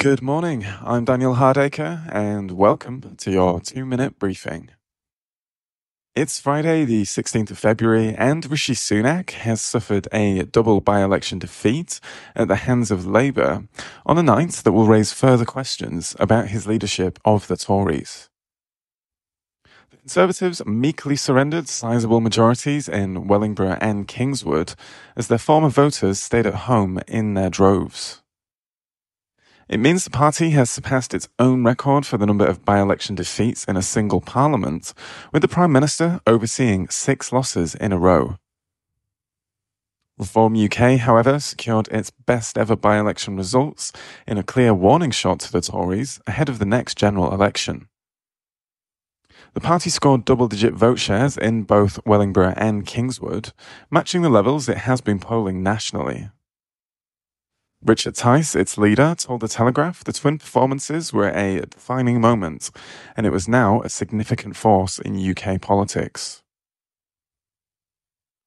[0.00, 0.64] Good morning.
[0.84, 4.70] I'm Daniel Hardacre, and welcome to your two minute briefing.
[6.14, 11.40] It's Friday, the 16th of February, and Rishi Sunak has suffered a double by election
[11.40, 11.98] defeat
[12.36, 13.64] at the hands of Labour
[14.06, 18.28] on a night that will raise further questions about his leadership of the Tories.
[19.90, 24.74] The Conservatives meekly surrendered sizable majorities in Wellingborough and Kingswood
[25.16, 28.22] as their former voters stayed at home in their droves.
[29.68, 33.14] It means the party has surpassed its own record for the number of by election
[33.14, 34.94] defeats in a single parliament,
[35.30, 38.38] with the Prime Minister overseeing six losses in a row.
[40.16, 43.92] Reform UK, however, secured its best ever by election results
[44.26, 47.88] in a clear warning shot to the Tories ahead of the next general election.
[49.52, 53.52] The party scored double digit vote shares in both Wellingborough and Kingswood,
[53.90, 56.30] matching the levels it has been polling nationally.
[57.84, 62.70] Richard Tice, its leader, told The Telegraph the twin performances were a defining moment,
[63.16, 66.42] and it was now a significant force in UK politics.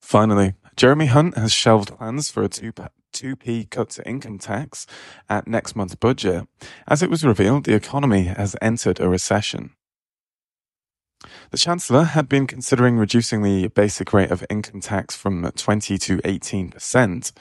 [0.00, 2.72] Finally, Jeremy Hunt has shelved plans for a 2
[3.12, 4.86] 2p cut to income tax
[5.28, 6.46] at next month's budget,
[6.86, 9.74] as it was revealed the economy has entered a recession.
[11.50, 16.18] The Chancellor had been considering reducing the basic rate of income tax from 20 to
[16.18, 17.32] 18%.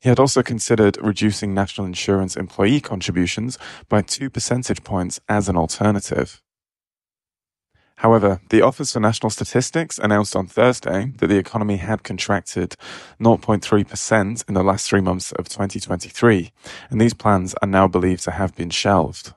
[0.00, 3.58] He had also considered reducing national insurance employee contributions
[3.88, 6.42] by two percentage points as an alternative.
[7.98, 12.74] However, the Office for National Statistics announced on Thursday that the economy had contracted
[13.20, 16.50] 0.3% in the last three months of 2023,
[16.90, 19.34] and these plans are now believed to have been shelved.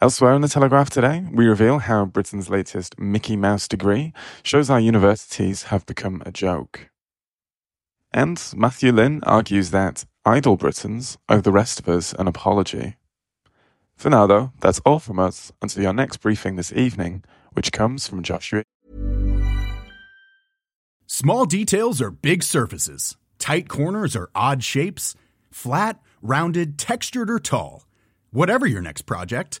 [0.00, 4.12] Elsewhere in the Telegraph today, we reveal how Britain's latest Mickey Mouse degree
[4.42, 6.90] shows our universities have become a joke.
[8.12, 12.96] And Matthew Lynn argues that idle Britons owe the rest of us an apology.
[13.96, 17.22] For now, though, that's all from us until your next briefing this evening,
[17.52, 18.64] which comes from Joshua.
[21.06, 25.14] Small details are big surfaces, tight corners are odd shapes,
[25.52, 27.84] flat, rounded, textured, or tall.
[28.32, 29.60] Whatever your next project,